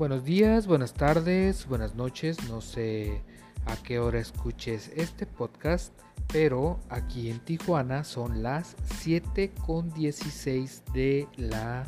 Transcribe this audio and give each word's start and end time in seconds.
Buenos 0.00 0.24
días, 0.24 0.66
buenas 0.66 0.94
tardes, 0.94 1.66
buenas 1.66 1.94
noches. 1.94 2.48
No 2.48 2.62
sé 2.62 3.20
a 3.66 3.76
qué 3.82 3.98
hora 3.98 4.18
escuches 4.18 4.90
este 4.96 5.26
podcast, 5.26 5.92
pero 6.32 6.80
aquí 6.88 7.28
en 7.28 7.38
Tijuana 7.40 8.02
son 8.02 8.42
las 8.42 8.76
7 9.00 9.52
con 9.66 9.92
16 9.92 10.84
de 10.94 11.28
la 11.36 11.84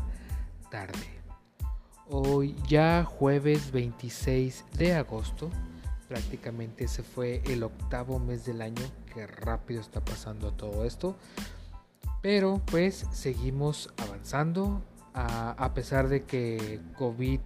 tarde. 0.71 1.22
Hoy 2.11 2.54
ya 2.68 3.03
jueves 3.03 3.72
26 3.72 4.67
de 4.76 4.93
agosto, 4.93 5.49
prácticamente 6.07 6.89
se 6.89 7.03
fue 7.03 7.40
el 7.46 7.63
octavo 7.63 8.18
mes 8.18 8.44
del 8.44 8.61
año, 8.61 8.82
que 9.14 9.26
rápido 9.26 9.81
está 9.81 10.04
pasando 10.04 10.53
todo 10.53 10.85
esto. 10.85 11.17
Pero 12.21 12.61
pues 12.67 13.07
seguimos 13.11 13.89
avanzando, 13.96 14.82
a, 15.14 15.53
a 15.53 15.72
pesar 15.72 16.08
de 16.08 16.25
que 16.25 16.79
COVID 16.99 17.40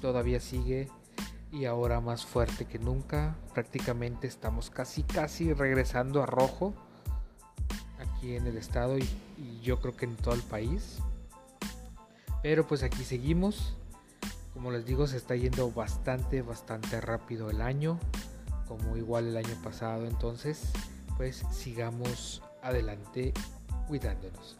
todavía 0.00 0.40
sigue 0.40 0.88
y 1.52 1.64
ahora 1.64 2.00
más 2.00 2.24
fuerte 2.24 2.64
que 2.64 2.78
nunca. 2.78 3.36
Prácticamente 3.54 4.26
estamos 4.26 4.70
casi 4.70 5.02
casi 5.02 5.52
regresando 5.52 6.22
a 6.22 6.26
rojo 6.26 6.74
aquí 7.98 8.36
en 8.36 8.46
el 8.46 8.56
estado 8.56 8.98
y, 8.98 9.08
yo 9.62 9.80
creo 9.80 9.96
que 9.96 10.06
en 10.06 10.16
todo 10.16 10.34
el 10.34 10.42
país. 10.42 10.98
Pero 12.42 12.66
pues 12.66 12.82
aquí 12.82 13.04
seguimos. 13.04 13.76
Como 14.54 14.70
les 14.70 14.84
digo, 14.84 15.06
se 15.06 15.16
está 15.16 15.36
yendo 15.36 15.70
bastante, 15.70 16.42
bastante 16.42 17.00
rápido 17.00 17.50
el 17.50 17.60
año. 17.60 17.98
Como 18.66 18.96
igual 18.96 19.28
el 19.28 19.36
año 19.36 19.62
pasado. 19.62 20.06
Entonces, 20.06 20.72
pues 21.16 21.44
sigamos 21.50 22.42
adelante 22.62 23.32
cuidándonos. 23.86 24.58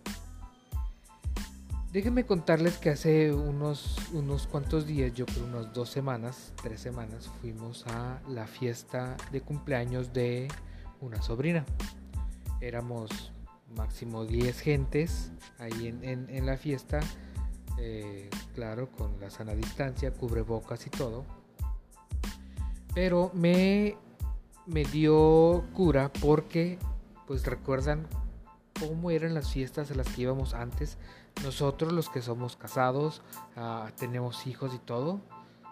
Déjenme 1.92 2.24
contarles 2.24 2.78
que 2.78 2.90
hace 2.90 3.32
unos, 3.32 3.96
unos 4.12 4.46
cuantos 4.46 4.86
días, 4.86 5.12
yo 5.12 5.26
creo 5.26 5.44
unas 5.44 5.72
dos 5.74 5.90
semanas, 5.90 6.52
tres 6.62 6.80
semanas, 6.80 7.28
fuimos 7.40 7.84
a 7.88 8.20
la 8.28 8.46
fiesta 8.46 9.16
de 9.32 9.40
cumpleaños 9.40 10.12
de 10.12 10.46
una 11.00 11.20
sobrina. 11.20 11.66
Éramos 12.60 13.32
máximo 13.76 14.24
10 14.24 14.60
gentes 14.60 15.32
ahí 15.58 15.88
en, 16.02 16.46
la 16.46 16.56
fiesta, 16.56 17.00
eh, 17.76 18.30
claro, 18.54 18.88
con 18.92 19.18
la 19.18 19.28
sana 19.28 19.56
distancia, 19.56 20.12
cubrebocas 20.12 20.86
y 20.86 20.90
todo. 20.90 21.24
Pero 22.94 23.32
me, 23.34 23.96
me 24.64 24.84
dio 24.84 25.64
cura 25.74 26.12
porque, 26.20 26.78
pues 27.26 27.44
recuerdan 27.44 28.06
cómo 28.80 29.10
eran 29.10 29.34
las 29.34 29.52
fiestas 29.52 29.90
a 29.90 29.94
las 29.94 30.08
que 30.08 30.22
íbamos 30.22 30.54
antes 30.54 30.98
nosotros 31.42 31.92
los 31.92 32.10
que 32.10 32.20
somos 32.20 32.56
casados, 32.56 33.22
ah, 33.56 33.90
tenemos 33.96 34.46
hijos 34.46 34.74
y 34.74 34.78
todo. 34.78 35.20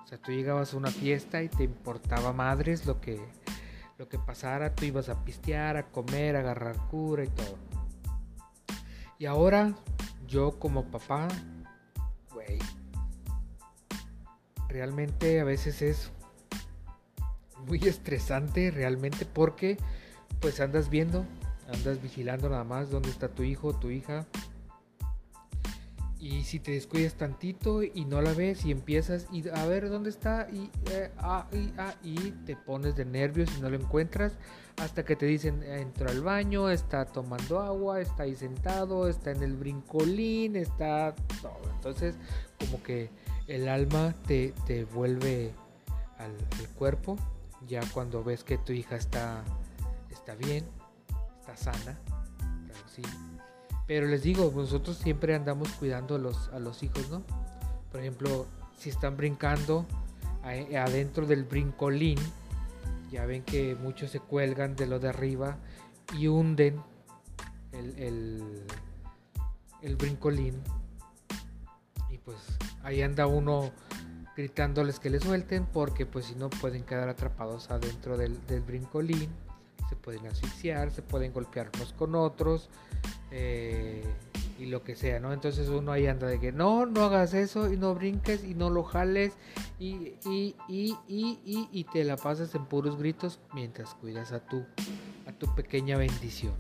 O 0.05 0.07
sea, 0.07 0.19
tú 0.19 0.33
llegabas 0.33 0.73
a 0.73 0.77
una 0.79 0.91
fiesta 0.91 1.43
y 1.43 1.49
te 1.49 1.65
importaba 1.65 2.33
madres 2.33 2.87
lo 2.87 3.01
que, 3.01 3.21
lo 3.99 4.09
que 4.09 4.19
pasara, 4.19 4.75
tú 4.75 4.87
ibas 4.87 5.11
a 5.11 5.25
pistear, 5.25 5.77
a 5.77 5.91
comer, 5.91 6.37
a 6.37 6.41
agarrar 6.41 6.77
cura 6.89 7.25
y 7.25 7.29
todo. 7.29 7.59
Y 9.19 9.27
ahora, 9.27 9.75
yo 10.27 10.59
como 10.59 10.85
papá, 10.85 11.29
güey, 12.33 12.59
realmente 14.69 15.41
a 15.41 15.45
veces 15.45 15.83
es 15.83 16.13
muy 17.67 17.81
estresante, 17.81 18.71
realmente, 18.71 19.27
porque 19.27 19.77
pues 20.41 20.61
andas 20.61 20.89
viendo, 20.89 21.27
andas 21.69 22.03
vigilando 22.03 22.49
nada 22.49 22.65
más 22.65 22.91
dónde 22.91 23.11
está 23.11 23.29
tu 23.29 23.43
hijo, 23.43 23.75
tu 23.75 23.91
hija, 23.91 24.27
y 26.21 26.43
si 26.43 26.59
te 26.59 26.73
descuidas 26.73 27.15
tantito 27.15 27.83
y 27.83 28.05
no 28.05 28.21
la 28.21 28.33
ves 28.33 28.65
y 28.65 28.73
empiezas 28.73 29.27
y 29.31 29.49
a 29.49 29.67
ver 29.67 29.89
dónde 29.89 30.11
está 30.11 30.49
y, 30.53 30.71
eh, 30.91 31.11
ah, 31.19 31.47
ah, 31.79 31.95
y 32.03 32.17
te 32.45 32.57
pones 32.57 32.97
de 32.97 33.05
nervios 33.05 33.49
y 33.57 33.61
no 33.61 33.71
lo 33.71 33.77
encuentras 33.77 34.33
hasta 34.79 35.05
que 35.05 35.17
te 35.17 35.27
dicen 35.27 35.63
entró 35.63 36.11
al 36.11 36.23
baño, 36.23 36.71
está 36.71 37.05
tomando 37.05 37.61
agua, 37.61 38.01
está 38.01 38.25
ahí 38.25 38.35
sentado, 38.35 39.09
está 39.09 39.31
en 39.31 39.43
el 39.43 39.57
brincolín, 39.57 40.57
está 40.57 41.15
todo. 41.41 41.61
Entonces 41.77 42.17
como 42.59 42.83
que 42.83 43.11
el 43.47 43.69
alma 43.69 44.15
te, 44.27 44.53
te 44.67 44.85
vuelve 44.85 45.53
al, 46.19 46.33
cuerpo 46.75 47.17
ya 47.67 47.81
cuando 47.93 48.23
ves 48.25 48.45
que 48.45 48.59
tu 48.59 48.73
hija 48.73 48.97
está, 48.97 49.45
está 50.11 50.35
bien, 50.35 50.65
sana, 51.57 51.99
sí 52.95 53.03
pero 53.89 54.07
les 54.07 54.23
digo, 54.23 54.53
nosotros 54.55 54.99
siempre 54.99 55.35
andamos 55.35 55.71
cuidando 55.73 56.17
a 56.17 56.19
los, 56.19 56.49
a 56.51 56.59
los 56.59 56.83
hijos, 56.83 57.09
¿no? 57.09 57.23
Por 57.91 58.01
ejemplo, 58.01 58.47
si 58.77 58.91
están 58.91 59.17
brincando 59.17 59.87
adentro 60.43 61.27
del 61.27 61.45
brincolín, 61.45 62.19
ya 63.11 63.25
ven 63.25 63.43
que 63.45 63.75
muchos 63.77 64.11
se 64.11 64.21
cuelgan 64.21 64.77
de 64.77 64.87
lo 64.87 64.99
de 65.01 65.09
arriba 65.09 65.57
y 66.15 66.29
hunden 66.29 66.83
el, 67.73 68.67
el, 69.81 69.97
brincolín. 69.97 70.63
Y 72.11 72.19
pues 72.19 72.37
ahí 72.83 73.01
anda 73.01 73.27
uno 73.27 73.71
gritándoles 74.37 75.01
que 75.01 75.09
le 75.09 75.19
suelten 75.19 75.65
porque 75.65 76.05
pues 76.05 76.27
si 76.27 76.35
no 76.35 76.51
pueden 76.51 76.85
quedar 76.85 77.09
atrapados 77.09 77.71
adentro 77.71 78.19
del, 78.19 78.47
del 78.47 78.61
brincolín 78.61 79.31
se 79.89 79.97
pueden 79.97 80.27
asfixiar, 80.27 80.91
se 80.91 81.03
pueden 81.03 81.33
golpear 81.33 81.71
unos 81.75 81.93
con 81.93 82.15
otros 82.15 82.69
eh, 83.31 84.05
y 84.59 84.67
lo 84.67 84.83
que 84.83 84.97
sea, 84.97 85.21
¿no? 85.21 85.33
Entonces 85.33 85.69
uno 85.69 85.93
ahí 85.93 86.07
anda 86.07 86.27
de 86.27 86.41
que 86.41 86.53
no, 86.53 86.87
no 86.87 87.05
hagas 87.05 87.35
eso 87.35 87.73
y 87.73 87.77
no 87.77 87.95
brinques 87.95 88.45
y 88.45 88.55
no 88.55 88.71
lo 88.71 88.83
jales 88.83 89.33
y, 89.79 90.15
y, 90.27 90.57
y, 90.69 90.97
y, 91.09 91.69
y 91.73 91.85
te 91.85 92.05
la 92.05 92.17
pasas 92.17 92.55
en 92.55 92.65
puros 92.67 92.99
gritos 92.99 93.39
mientras 93.55 93.95
cuidas 93.95 94.33
a 94.33 94.41
tu, 94.41 94.65
a 95.27 95.33
tu 95.33 95.55
pequeña 95.55 95.97
bendición. 95.97 96.55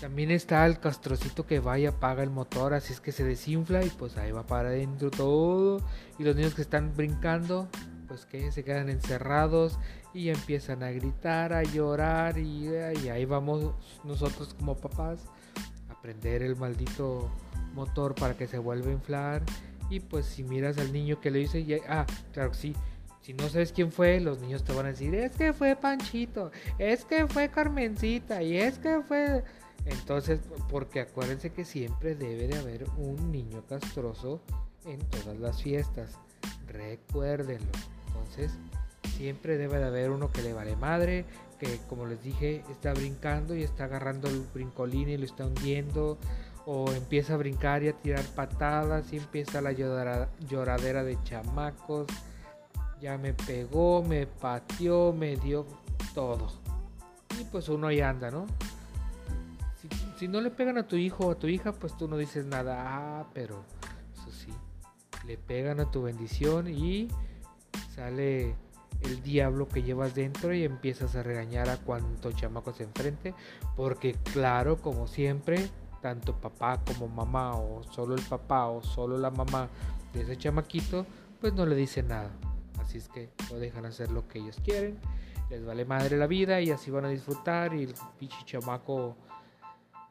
También 0.00 0.30
está 0.30 0.64
el 0.64 0.80
castrocito 0.80 1.46
que 1.46 1.60
va 1.60 1.78
y 1.78 1.84
apaga 1.84 2.22
el 2.22 2.30
motor, 2.30 2.72
así 2.72 2.94
es 2.94 3.00
que 3.00 3.12
se 3.12 3.22
desinfla 3.22 3.84
y 3.84 3.90
pues 3.90 4.16
ahí 4.16 4.32
va 4.32 4.46
para 4.46 4.70
adentro 4.70 5.10
todo. 5.10 5.82
Y 6.18 6.24
los 6.24 6.36
niños 6.36 6.54
que 6.54 6.62
están 6.62 6.94
brincando, 6.96 7.68
pues 8.10 8.26
que 8.26 8.50
se 8.50 8.64
quedan 8.64 8.88
encerrados 8.88 9.78
y 10.12 10.30
empiezan 10.30 10.82
a 10.82 10.90
gritar, 10.90 11.52
a 11.52 11.62
llorar 11.62 12.38
y, 12.38 12.66
ahí 12.66 13.24
vamos 13.24 13.72
nosotros 14.02 14.52
como 14.58 14.76
papás 14.76 15.20
a 15.88 16.02
prender 16.02 16.42
el 16.42 16.56
maldito 16.56 17.30
motor 17.72 18.16
para 18.16 18.36
que 18.36 18.48
se 18.48 18.58
vuelva 18.58 18.90
a 18.90 18.94
inflar 18.94 19.42
y 19.90 20.00
pues 20.00 20.26
si 20.26 20.42
miras 20.42 20.76
al 20.78 20.92
niño 20.92 21.20
que 21.20 21.30
le 21.30 21.38
dice, 21.38 21.82
ah, 21.88 22.04
claro 22.32 22.50
que 22.50 22.56
sí, 22.56 22.76
si 23.20 23.32
no 23.32 23.48
sabes 23.48 23.70
quién 23.70 23.92
fue, 23.92 24.18
los 24.18 24.40
niños 24.40 24.64
te 24.64 24.72
van 24.72 24.86
a 24.86 24.88
decir, 24.88 25.14
es 25.14 25.36
que 25.36 25.52
fue 25.52 25.76
Panchito, 25.76 26.50
es 26.78 27.04
que 27.04 27.28
fue 27.28 27.48
Carmencita 27.48 28.42
y 28.42 28.56
es 28.56 28.80
que 28.80 29.02
fue... 29.06 29.44
Entonces, 29.84 30.40
porque 30.68 31.00
acuérdense 31.00 31.52
que 31.52 31.64
siempre 31.64 32.16
debe 32.16 32.48
de 32.48 32.58
haber 32.58 32.86
un 32.98 33.30
niño 33.30 33.64
castroso 33.68 34.42
en 34.84 34.98
todas 34.98 35.38
las 35.38 35.62
fiestas. 35.62 36.18
Recuérdenlo. 36.66 37.70
Entonces, 38.20 38.52
siempre 39.16 39.56
debe 39.56 39.78
de 39.78 39.86
haber 39.86 40.10
uno 40.10 40.30
que 40.30 40.42
le 40.42 40.52
vale 40.52 40.76
madre, 40.76 41.24
que 41.58 41.78
como 41.88 42.06
les 42.06 42.22
dije, 42.22 42.64
está 42.70 42.92
brincando 42.94 43.54
y 43.54 43.62
está 43.62 43.84
agarrando 43.84 44.28
el 44.28 44.40
brincolín 44.54 45.08
y 45.08 45.16
lo 45.16 45.24
está 45.24 45.46
hundiendo, 45.46 46.18
o 46.66 46.90
empieza 46.92 47.34
a 47.34 47.36
brincar 47.36 47.82
y 47.82 47.88
a 47.88 47.92
tirar 47.92 48.24
patadas 48.34 49.12
y 49.12 49.16
empieza 49.16 49.60
la 49.60 49.72
lloradera 49.72 51.04
de 51.04 51.18
chamacos. 51.24 52.06
Ya 53.00 53.16
me 53.16 53.32
pegó, 53.32 54.02
me 54.02 54.26
pateó, 54.26 55.12
me 55.12 55.36
dio 55.36 55.66
todo. 56.14 56.48
Y 57.40 57.44
pues 57.44 57.68
uno 57.68 57.86
ahí 57.86 58.00
anda, 58.00 58.30
¿no? 58.30 58.46
Si, 59.80 59.88
si 60.18 60.28
no 60.28 60.40
le 60.42 60.50
pegan 60.50 60.76
a 60.76 60.86
tu 60.86 60.96
hijo 60.96 61.26
o 61.28 61.30
a 61.30 61.34
tu 61.34 61.46
hija, 61.46 61.72
pues 61.72 61.96
tú 61.96 62.08
no 62.08 62.18
dices 62.18 62.44
nada. 62.44 62.84
Ah, 62.86 63.26
pero 63.32 63.64
eso 64.14 64.30
sí, 64.30 64.52
le 65.26 65.38
pegan 65.38 65.80
a 65.80 65.90
tu 65.90 66.02
bendición 66.02 66.68
y 66.68 67.08
sale 67.94 68.54
el 69.02 69.22
diablo 69.22 69.68
que 69.68 69.82
llevas 69.82 70.14
dentro 70.14 70.52
y 70.54 70.64
empiezas 70.64 71.16
a 71.16 71.22
regañar 71.22 71.68
a 71.68 71.78
cuanto 71.78 72.32
chamaco 72.32 72.72
se 72.72 72.84
enfrente, 72.84 73.34
porque 73.76 74.14
claro, 74.32 74.80
como 74.80 75.06
siempre, 75.06 75.68
tanto 76.02 76.36
papá 76.36 76.80
como 76.84 77.08
mamá 77.08 77.54
o 77.56 77.82
solo 77.90 78.14
el 78.14 78.22
papá 78.22 78.66
o 78.66 78.82
solo 78.82 79.18
la 79.18 79.30
mamá 79.30 79.68
de 80.12 80.22
ese 80.22 80.36
chamaquito, 80.36 81.06
pues 81.40 81.54
no 81.54 81.66
le 81.66 81.76
dicen 81.76 82.08
nada. 82.08 82.30
Así 82.78 82.98
es 82.98 83.08
que 83.08 83.30
lo 83.50 83.58
dejan 83.58 83.86
hacer 83.86 84.10
lo 84.10 84.26
que 84.28 84.38
ellos 84.38 84.58
quieren, 84.64 84.98
les 85.48 85.64
vale 85.64 85.84
madre 85.84 86.16
la 86.16 86.26
vida 86.26 86.60
y 86.60 86.70
así 86.70 86.90
van 86.90 87.04
a 87.04 87.08
disfrutar 87.08 87.74
y 87.74 87.84
el 87.84 87.94
pinche 88.18 88.38
chamaco 88.44 89.16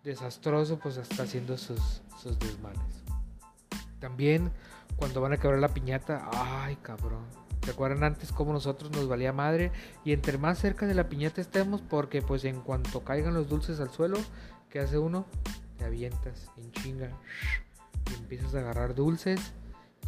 desastroso 0.04 0.80
pues 0.80 0.98
está 0.98 1.24
haciendo 1.24 1.58
sus, 1.58 2.02
sus 2.18 2.38
desmanes. 2.40 3.04
También 4.00 4.52
cuando 4.96 5.22
van 5.22 5.34
a 5.34 5.38
quebrar 5.38 5.60
la 5.60 5.70
piñata, 5.70 6.30
ay 6.34 6.78
cabrón, 6.78 7.26
¿Recuerdan 7.70 8.04
antes 8.04 8.32
cómo 8.32 8.52
nosotros 8.52 8.90
nos 8.90 9.08
valía 9.08 9.32
madre? 9.32 9.72
Y 10.04 10.14
entre 10.14 10.40
más 10.40 10.58
cerca 10.58 10.88
de 10.88 10.96
la 10.96 11.08
piñata 11.08 11.40
estemos, 11.40 11.82
porque 11.82 12.24
pues 12.24 12.44
en 12.46 12.62
cuanto 12.62 13.04
caigan 13.04 13.36
los 13.36 13.48
dulces 13.48 13.80
al 13.80 13.92
suelo, 13.92 14.18
¿qué 14.72 14.80
hace 14.80 14.98
uno? 14.98 15.28
Te 15.78 15.86
avientas 15.86 16.50
en 16.58 16.72
chinga 16.72 17.12
y 18.10 18.16
empiezas 18.16 18.56
a 18.56 18.62
agarrar 18.62 18.96
dulces 18.96 19.40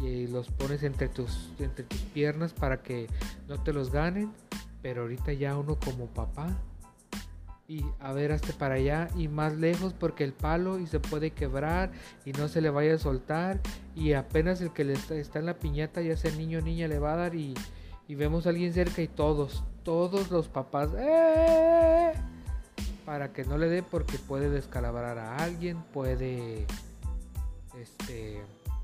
y 0.00 0.26
los 0.26 0.48
pones 0.48 0.82
entre 0.82 1.08
tus, 1.08 1.52
entre 1.60 1.84
tus 1.84 2.00
piernas 2.00 2.52
para 2.52 2.82
que 2.82 3.06
no 3.46 3.62
te 3.62 3.72
los 3.72 3.92
ganen. 3.92 4.32
Pero 4.82 5.02
ahorita 5.02 5.32
ya 5.32 5.56
uno 5.56 5.78
como 5.78 6.06
papá 6.06 6.48
y 7.72 7.86
a 8.00 8.12
ver 8.12 8.32
hasta 8.32 8.52
para 8.52 8.74
allá 8.74 9.08
y 9.16 9.28
más 9.28 9.54
lejos 9.54 9.94
porque 9.94 10.24
el 10.24 10.34
palo 10.34 10.78
y 10.78 10.86
se 10.86 11.00
puede 11.00 11.30
quebrar 11.30 11.90
y 12.26 12.32
no 12.32 12.48
se 12.48 12.60
le 12.60 12.68
vaya 12.68 12.96
a 12.96 12.98
soltar 12.98 13.60
y 13.96 14.12
apenas 14.12 14.60
el 14.60 14.74
que 14.74 14.84
le 14.84 14.92
está, 14.92 15.38
en 15.38 15.46
la 15.46 15.58
piñata 15.58 16.02
ya 16.02 16.14
sea 16.18 16.30
niño 16.32 16.58
o 16.58 16.60
niña 16.60 16.86
le 16.86 16.98
va 16.98 17.14
a 17.14 17.16
dar 17.16 17.34
y, 17.34 17.54
y, 18.08 18.14
vemos 18.14 18.44
a 18.44 18.50
alguien 18.50 18.74
cerca 18.74 19.00
y 19.00 19.08
todos, 19.08 19.64
todos 19.84 20.30
los 20.30 20.48
papás 20.48 20.90
¡eh! 20.98 22.12
para 23.06 23.32
que 23.32 23.44
no 23.44 23.56
le 23.56 23.70
dé 23.70 23.82
porque 23.82 24.18
puede 24.18 24.50
descalabrar 24.50 25.16
a 25.16 25.36
alguien, 25.36 25.82
puede 25.94 26.66
este 27.80 28.42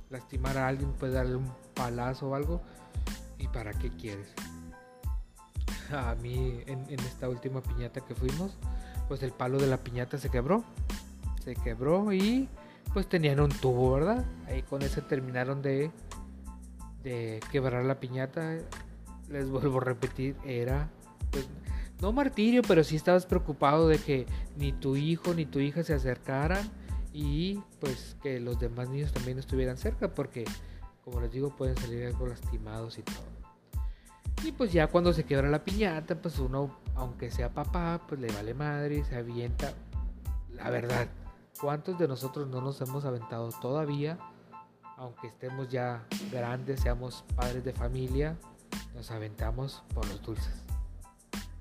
lastimar 0.08 0.56
a 0.56 0.66
alguien, 0.66 0.92
puede 0.92 1.12
darle 1.12 1.36
un 1.36 1.52
palazo 1.74 2.30
o 2.30 2.34
algo 2.34 2.62
y 3.38 3.48
para 3.48 3.74
qué 3.74 3.90
quieres 3.90 4.34
a 5.92 6.14
mí 6.16 6.60
en, 6.66 7.00
esta 7.00 7.28
última 7.28 7.62
piñata 7.62 8.00
que 8.00 8.14
fuimos, 8.14 8.56
pues 9.08 9.22
el 9.22 9.32
palo 9.32 9.58
de 9.58 9.66
la 9.66 9.78
piñata 9.78 10.18
se 10.18 10.28
quebró. 10.28 10.62
Se 11.42 11.54
quebró 11.54 12.12
y 12.12 12.48
pues 12.92 13.08
tenían 13.08 13.40
un 13.40 13.50
tubo, 13.50 13.92
¿verdad? 13.92 14.24
Ahí 14.46 14.62
con 14.62 14.82
ese 14.82 15.02
terminaron 15.02 15.62
de, 15.62 15.90
de 17.02 17.40
quebrar 17.50 17.84
la 17.84 17.98
piñata. 17.98 18.58
Les 19.28 19.48
vuelvo 19.50 19.78
a 19.78 19.84
repetir, 19.84 20.36
era 20.44 20.88
pues 21.30 21.48
no 22.00 22.12
martirio, 22.12 22.62
pero 22.62 22.84
sí 22.84 22.96
estabas 22.96 23.26
preocupado 23.26 23.88
de 23.88 23.98
que 23.98 24.26
ni 24.56 24.72
tu 24.72 24.96
hijo 24.96 25.34
ni 25.34 25.46
tu 25.46 25.58
hija 25.58 25.82
se 25.82 25.94
acercaran 25.94 26.70
y 27.12 27.60
pues 27.80 28.16
que 28.22 28.38
los 28.40 28.60
demás 28.60 28.88
niños 28.88 29.12
también 29.12 29.38
estuvieran 29.38 29.76
cerca 29.76 30.14
porque 30.14 30.44
como 31.04 31.20
les 31.20 31.32
digo 31.32 31.54
pueden 31.56 31.76
salir 31.76 32.06
algo 32.06 32.26
lastimados 32.26 32.98
y 32.98 33.02
todo. 33.02 33.38
Y 34.44 34.52
pues 34.52 34.72
ya 34.72 34.86
cuando 34.86 35.12
se 35.12 35.24
quiebra 35.24 35.48
la 35.48 35.64
piñata, 35.64 36.14
pues 36.14 36.38
uno, 36.38 36.78
aunque 36.98 37.30
sea 37.30 37.54
papá, 37.54 38.00
pues 38.06 38.20
le 38.20 38.30
vale 38.32 38.54
madre, 38.54 39.04
se 39.04 39.16
avienta. 39.16 39.72
La 40.54 40.68
verdad, 40.70 41.08
¿cuántos 41.60 41.98
de 41.98 42.08
nosotros 42.08 42.48
no 42.48 42.60
nos 42.60 42.80
hemos 42.80 43.04
aventado 43.04 43.50
todavía? 43.62 44.18
Aunque 44.96 45.28
estemos 45.28 45.68
ya 45.68 46.04
grandes, 46.32 46.80
seamos 46.80 47.24
padres 47.36 47.64
de 47.64 47.72
familia, 47.72 48.36
nos 48.94 49.10
aventamos 49.12 49.84
por 49.94 50.06
los 50.08 50.20
dulces. 50.22 50.64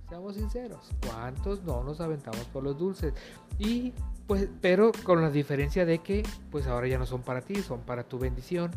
Seamos 0.10 0.36
sinceros, 0.36 0.89
¿cuántos 1.06 1.63
no 1.63 1.84
nos 1.84 2.01
aventamos 2.01 2.45
por 2.45 2.63
los 2.63 2.78
dulces? 2.78 3.13
Y 3.60 3.94
pues, 4.25 4.50
pero 4.62 4.92
con 5.04 5.22
la 5.22 5.30
diferencia 5.30 5.86
de 5.86 6.00
que, 6.00 6.24
pues 6.50 6.66
ahora 6.66 6.88
ya 6.88 6.98
no 6.98 7.06
son 7.06 7.22
para 7.22 7.42
ti, 7.42 7.56
son 7.62 7.81
para 7.81 8.04
tu 8.04 8.18
bendición. 8.18 8.72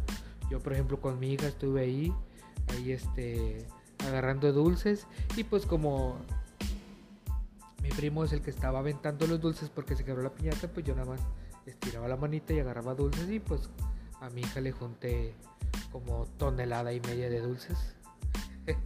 Yo, 0.50 0.58
por 0.58 0.74
ejemplo, 0.74 1.00
con 1.00 1.18
mi 1.18 1.32
hija 1.32 1.46
estuve 1.46 1.82
ahí, 1.82 2.12
ahí 2.68 2.92
este, 2.92 3.66
agarrando 4.06 4.52
dulces 4.52 5.06
y 5.36 5.44
pues 5.44 5.66
como 5.66 6.18
mi 7.82 7.88
primo 7.90 8.24
es 8.24 8.32
el 8.32 8.42
que 8.42 8.50
estaba 8.50 8.80
aventando 8.80 9.26
los 9.26 9.40
dulces 9.40 9.70
porque 9.70 9.96
se 9.96 10.04
quebró 10.04 10.22
la 10.22 10.30
piñata, 10.30 10.68
pues 10.68 10.86
yo 10.86 10.94
nada 10.94 11.08
más 11.08 11.20
estiraba 11.66 12.08
la 12.08 12.16
manita 12.16 12.52
y 12.52 12.60
agarraba 12.60 12.94
dulces 12.94 13.28
y 13.30 13.40
pues 13.40 13.68
a 14.20 14.28
mi 14.30 14.42
hija 14.42 14.60
le 14.60 14.72
junté 14.72 15.34
como 15.92 16.26
tonelada 16.38 16.92
y 16.92 17.00
media 17.00 17.28
de 17.28 17.40
dulces. 17.40 17.78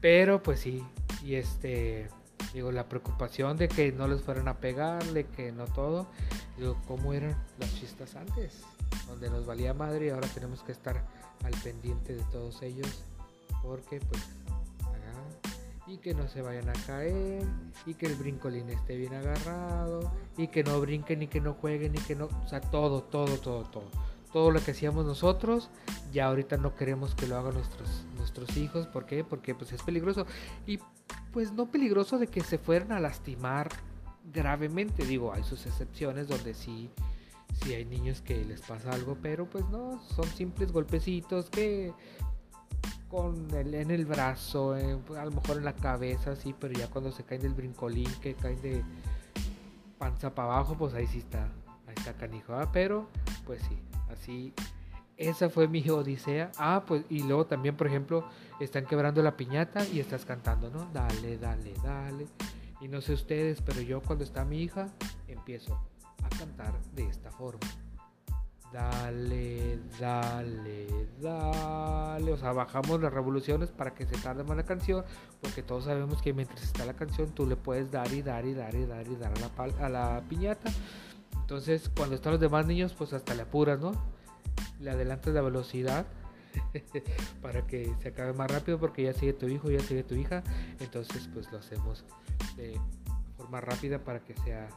Pero 0.00 0.42
pues 0.42 0.60
sí, 0.60 0.84
y 1.22 1.34
este, 1.36 2.08
digo, 2.52 2.72
la 2.72 2.88
preocupación 2.88 3.56
de 3.56 3.68
que 3.68 3.92
no 3.92 4.08
les 4.08 4.22
fueran 4.22 4.48
a 4.48 4.58
pegar, 4.58 5.02
de 5.04 5.26
que 5.26 5.52
no 5.52 5.64
todo, 5.66 6.06
digo, 6.58 6.76
¿cómo 6.86 7.12
eran 7.12 7.36
las 7.58 7.70
fiestas 7.70 8.16
antes? 8.16 8.62
Donde 9.06 9.30
nos 9.30 9.46
valía 9.46 9.72
madre 9.72 10.06
y 10.06 10.10
ahora 10.10 10.28
tenemos 10.28 10.62
que 10.62 10.72
estar 10.72 11.04
al 11.44 11.52
pendiente 11.62 12.14
de 12.14 12.22
todos 12.24 12.62
ellos 12.62 13.04
porque 13.62 14.00
pues 14.00 14.22
y 15.86 15.98
que 15.98 16.14
no 16.14 16.28
se 16.28 16.42
vayan 16.42 16.68
a 16.68 16.72
caer 16.86 17.46
y 17.86 17.94
que 17.94 18.06
el 18.06 18.14
brincolín 18.14 18.70
esté 18.70 18.96
bien 18.96 19.14
agarrado 19.14 20.12
y 20.36 20.48
que 20.48 20.64
no 20.64 20.80
brinquen 20.80 21.22
y 21.22 21.26
que 21.26 21.40
no 21.40 21.54
jueguen 21.54 21.94
y 21.94 21.98
que 21.98 22.14
no, 22.14 22.26
o 22.26 22.48
sea, 22.48 22.60
todo, 22.60 23.02
todo, 23.02 23.36
todo, 23.38 23.64
todo. 23.64 23.90
Todo 24.32 24.50
lo 24.50 24.60
que 24.60 24.72
hacíamos 24.72 25.06
nosotros, 25.06 25.70
ya 26.12 26.26
ahorita 26.26 26.56
no 26.56 26.74
queremos 26.74 27.14
que 27.14 27.28
lo 27.28 27.36
hagan 27.36 27.54
nuestros 27.54 28.04
nuestros 28.16 28.56
hijos, 28.56 28.86
¿por 28.88 29.06
qué? 29.06 29.22
Porque 29.22 29.54
pues 29.54 29.72
es 29.72 29.82
peligroso 29.82 30.26
y 30.66 30.80
pues 31.32 31.52
no 31.52 31.70
peligroso 31.70 32.18
de 32.18 32.26
que 32.26 32.42
se 32.42 32.58
fueran 32.58 32.90
a 32.90 32.98
lastimar 32.98 33.68
gravemente, 34.32 35.04
digo, 35.04 35.32
hay 35.32 35.44
sus 35.44 35.66
excepciones 35.66 36.26
donde 36.26 36.54
sí 36.54 36.90
sí 37.62 37.74
hay 37.74 37.84
niños 37.84 38.20
que 38.20 38.44
les 38.44 38.60
pasa 38.62 38.90
algo, 38.90 39.16
pero 39.22 39.48
pues 39.48 39.64
no, 39.68 40.02
son 40.16 40.26
simples 40.26 40.72
golpecitos 40.72 41.50
que 41.50 41.92
con 43.14 43.48
el, 43.54 43.74
en 43.74 43.92
el 43.92 44.06
brazo, 44.06 44.76
pues, 45.06 45.20
a 45.20 45.24
lo 45.24 45.30
mejor 45.30 45.58
en 45.58 45.64
la 45.64 45.76
cabeza, 45.76 46.34
sí, 46.34 46.52
pero 46.58 46.74
ya 46.74 46.88
cuando 46.88 47.12
se 47.12 47.22
caen 47.22 47.42
del 47.42 47.54
brincolín, 47.54 48.10
que 48.20 48.34
caen 48.34 48.60
de 48.60 48.82
panza 49.98 50.34
para 50.34 50.52
abajo, 50.52 50.74
pues 50.76 50.94
ahí 50.94 51.06
sí 51.06 51.18
está, 51.18 51.44
ahí 51.86 51.94
está 51.96 52.14
canijo, 52.14 52.54
¿ah? 52.54 52.70
pero 52.72 53.08
pues 53.46 53.62
sí, 53.62 53.78
así, 54.10 54.52
esa 55.16 55.48
fue 55.48 55.68
mi 55.68 55.88
odisea. 55.90 56.50
Ah, 56.58 56.82
pues 56.84 57.04
y 57.08 57.22
luego 57.22 57.46
también, 57.46 57.76
por 57.76 57.86
ejemplo, 57.86 58.28
están 58.58 58.84
quebrando 58.84 59.22
la 59.22 59.36
piñata 59.36 59.86
y 59.86 60.00
estás 60.00 60.24
cantando, 60.24 60.68
¿no? 60.70 60.90
Dale, 60.92 61.38
dale, 61.38 61.72
dale. 61.84 62.26
Y 62.80 62.88
no 62.88 63.00
sé 63.00 63.12
ustedes, 63.12 63.62
pero 63.62 63.80
yo 63.80 64.02
cuando 64.02 64.24
está 64.24 64.44
mi 64.44 64.60
hija, 64.60 64.88
empiezo 65.28 65.78
a 66.20 66.28
cantar 66.36 66.74
de 66.96 67.06
esta 67.06 67.30
forma. 67.30 67.60
Dale, 68.74 69.78
dale, 70.00 70.88
dale. 71.20 72.32
O 72.32 72.36
sea, 72.36 72.52
bajamos 72.52 73.00
las 73.00 73.12
revoluciones 73.12 73.70
para 73.70 73.94
que 73.94 74.04
se 74.04 74.16
tarde 74.16 74.42
más 74.42 74.56
la 74.56 74.64
canción. 74.64 75.04
Porque 75.40 75.62
todos 75.62 75.84
sabemos 75.84 76.20
que 76.20 76.32
mientras 76.32 76.60
está 76.60 76.84
la 76.84 76.94
canción, 76.94 77.30
tú 77.30 77.46
le 77.46 77.54
puedes 77.54 77.92
dar 77.92 78.12
y 78.12 78.20
dar 78.20 78.44
y 78.44 78.52
dar 78.52 78.74
y 78.74 78.84
dar 78.84 79.06
y 79.06 79.14
dar 79.14 79.32
a 79.32 79.66
la, 79.68 79.86
a 79.86 79.88
la 79.88 80.24
piñata. 80.28 80.72
Entonces, 81.36 81.88
cuando 81.96 82.16
están 82.16 82.32
los 82.32 82.40
demás 82.40 82.66
niños, 82.66 82.92
pues 82.94 83.12
hasta 83.12 83.36
le 83.36 83.42
apuras, 83.42 83.78
¿no? 83.78 83.92
Le 84.80 84.90
adelantas 84.90 85.32
la 85.32 85.42
velocidad 85.42 86.04
para 87.42 87.64
que 87.68 87.94
se 88.02 88.08
acabe 88.08 88.32
más 88.32 88.50
rápido 88.50 88.80
porque 88.80 89.04
ya 89.04 89.12
sigue 89.12 89.34
tu 89.34 89.46
hijo, 89.46 89.70
ya 89.70 89.78
sigue 89.78 90.02
tu 90.02 90.16
hija. 90.16 90.42
Entonces, 90.80 91.30
pues 91.32 91.52
lo 91.52 91.58
hacemos 91.58 92.04
de 92.56 92.80
forma 93.36 93.60
rápida 93.60 94.00
para 94.00 94.18
que 94.18 94.34
sea 94.38 94.68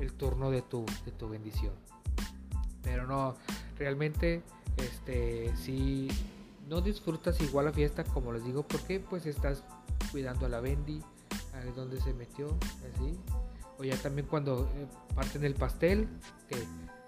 el 0.00 0.14
turno 0.14 0.50
de 0.50 0.62
tu, 0.62 0.84
de 1.04 1.12
tu 1.12 1.28
bendición. 1.28 1.74
Pero 2.82 3.06
no, 3.06 3.36
realmente, 3.78 4.42
este, 4.76 5.54
si 5.56 6.08
no 6.68 6.80
disfrutas 6.80 7.40
igual 7.40 7.66
la 7.66 7.72
fiesta, 7.72 8.04
como 8.04 8.32
les 8.32 8.44
digo, 8.44 8.62
porque 8.62 9.00
pues 9.00 9.26
estás 9.26 9.64
cuidando 10.12 10.46
a 10.46 10.48
la 10.48 10.60
Bendy, 10.60 11.02
a 11.54 11.64
donde 11.74 12.00
se 12.00 12.14
metió, 12.14 12.46
así. 12.94 13.18
O 13.78 13.84
ya 13.84 13.96
también 13.96 14.26
cuando 14.26 14.64
eh, 14.76 14.86
parten 15.14 15.44
el 15.44 15.54
pastel, 15.54 16.08
que 16.48 16.56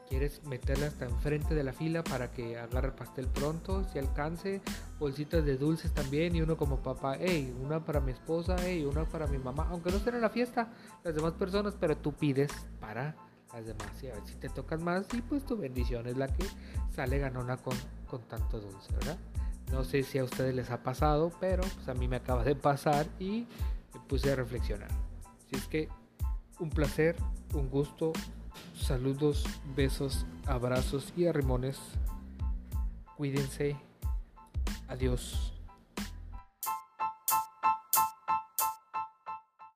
quieres 0.08 0.44
meterla 0.44 0.88
hasta 0.88 1.06
enfrente 1.06 1.54
de 1.54 1.64
la 1.64 1.72
fila 1.72 2.04
para 2.04 2.30
que 2.32 2.58
agarre 2.58 2.88
el 2.88 2.94
pastel 2.94 3.28
pronto, 3.28 3.86
si 3.90 3.98
alcance, 3.98 4.60
bolsitas 4.98 5.44
de 5.44 5.56
dulces 5.56 5.92
también, 5.92 6.36
y 6.36 6.42
uno 6.42 6.56
como 6.56 6.82
papá, 6.82 7.16
hey, 7.18 7.54
una 7.62 7.84
para 7.84 8.00
mi 8.00 8.12
esposa, 8.12 8.56
hey, 8.60 8.84
una 8.84 9.04
para 9.04 9.26
mi 9.26 9.38
mamá, 9.38 9.68
aunque 9.70 9.90
no 9.90 9.96
estén 9.96 10.16
en 10.16 10.20
la 10.20 10.28
fiesta 10.28 10.68
las 11.02 11.14
demás 11.14 11.32
personas, 11.32 11.74
pero 11.80 11.96
tú 11.96 12.12
pides 12.12 12.50
para 12.78 13.16
las 13.52 13.66
demás 13.66 14.02
y 14.02 14.08
a 14.08 14.14
ver 14.14 14.26
si 14.26 14.34
te 14.36 14.48
tocan 14.48 14.82
más 14.82 15.06
y 15.12 15.20
pues 15.20 15.44
tu 15.44 15.56
bendición 15.56 16.06
es 16.06 16.16
la 16.16 16.28
que 16.28 16.44
sale 16.94 17.18
ganona 17.18 17.56
con, 17.56 17.76
con 18.06 18.22
tanto 18.22 18.60
dulce, 18.60 18.92
¿verdad? 18.92 19.18
No 19.70 19.84
sé 19.84 20.02
si 20.02 20.18
a 20.18 20.24
ustedes 20.24 20.54
les 20.54 20.70
ha 20.70 20.82
pasado, 20.82 21.32
pero 21.40 21.62
pues 21.62 21.88
a 21.88 21.94
mí 21.94 22.08
me 22.08 22.16
acaba 22.16 22.44
de 22.44 22.54
pasar 22.54 23.06
y 23.18 23.46
me 23.94 24.00
puse 24.08 24.32
a 24.32 24.36
reflexionar. 24.36 24.90
Así 25.46 25.56
es 25.56 25.66
que 25.66 25.88
un 26.58 26.70
placer, 26.70 27.16
un 27.54 27.68
gusto, 27.70 28.12
saludos, 28.74 29.44
besos, 29.74 30.26
abrazos 30.46 31.12
y 31.16 31.26
arrimones. 31.26 31.78
Cuídense. 33.16 33.76
Adiós. 34.88 35.51